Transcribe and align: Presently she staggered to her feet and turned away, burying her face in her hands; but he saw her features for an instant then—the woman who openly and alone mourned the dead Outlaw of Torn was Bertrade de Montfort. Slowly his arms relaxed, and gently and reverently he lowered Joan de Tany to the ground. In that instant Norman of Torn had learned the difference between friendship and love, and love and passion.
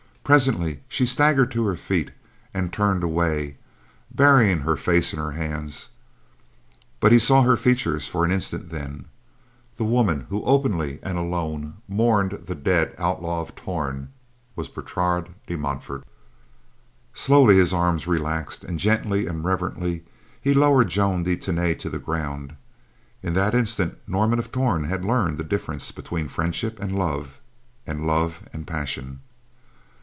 Presently 0.23 0.79
she 0.87 1.05
staggered 1.05 1.51
to 1.51 1.65
her 1.65 1.75
feet 1.75 2.11
and 2.53 2.71
turned 2.71 3.03
away, 3.03 3.57
burying 4.15 4.59
her 4.59 4.77
face 4.77 5.11
in 5.11 5.19
her 5.19 5.31
hands; 5.31 5.89
but 7.01 7.11
he 7.11 7.19
saw 7.19 7.41
her 7.43 7.57
features 7.57 8.07
for 8.07 8.23
an 8.23 8.31
instant 8.31 8.69
then—the 8.69 9.83
woman 9.83 10.27
who 10.29 10.41
openly 10.43 10.99
and 11.03 11.17
alone 11.17 11.73
mourned 11.85 12.31
the 12.45 12.55
dead 12.55 12.95
Outlaw 12.97 13.41
of 13.41 13.55
Torn 13.55 14.07
was 14.55 14.69
Bertrade 14.69 15.33
de 15.47 15.57
Montfort. 15.57 16.05
Slowly 17.13 17.57
his 17.57 17.73
arms 17.73 18.07
relaxed, 18.07 18.63
and 18.63 18.79
gently 18.79 19.27
and 19.27 19.43
reverently 19.43 20.05
he 20.39 20.53
lowered 20.53 20.87
Joan 20.87 21.23
de 21.23 21.35
Tany 21.35 21.75
to 21.75 21.89
the 21.89 21.99
ground. 21.99 22.55
In 23.21 23.33
that 23.33 23.53
instant 23.53 23.97
Norman 24.07 24.39
of 24.39 24.49
Torn 24.49 24.85
had 24.85 25.03
learned 25.03 25.37
the 25.37 25.43
difference 25.43 25.91
between 25.91 26.29
friendship 26.29 26.79
and 26.79 26.97
love, 26.97 27.41
and 27.85 28.07
love 28.07 28.47
and 28.53 28.65
passion. 28.65 29.19